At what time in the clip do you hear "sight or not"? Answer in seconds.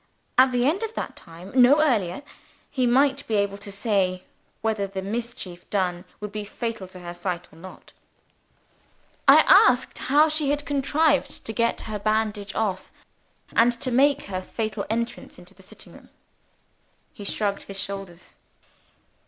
7.13-7.93